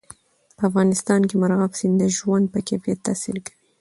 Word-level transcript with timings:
په 0.57 0.63
افغانستان 0.69 1.21
کې 1.27 1.35
مورغاب 1.41 1.71
سیند 1.79 1.95
د 2.01 2.03
ژوند 2.17 2.45
په 2.53 2.59
کیفیت 2.67 2.99
تاثیر 3.07 3.37
کوي. 3.45 3.53